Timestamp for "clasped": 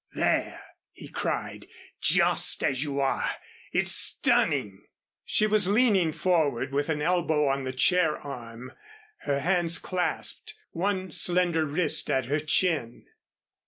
9.77-10.55